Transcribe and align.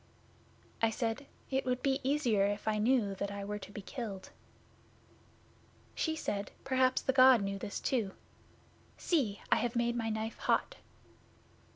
'I 0.81 0.89
said, 0.89 1.27
"It 1.51 1.63
would 1.63 1.83
be 1.83 1.99
easier 2.03 2.47
if 2.47 2.67
I 2.67 2.79
knew 2.79 3.13
that 3.13 3.29
I 3.29 3.45
were 3.45 3.59
to 3.59 3.71
be 3.71 3.83
killed." 3.83 4.31
'She 5.93 6.15
said, 6.15 6.49
"Perhaps 6.63 7.03
the 7.03 7.13
God 7.13 7.43
knew 7.43 7.59
this 7.59 7.79
too. 7.79 8.13
See! 8.97 9.41
I 9.51 9.57
have 9.57 9.75
made 9.75 9.95
my 9.95 10.09
knife 10.09 10.39
hot." 10.39 10.77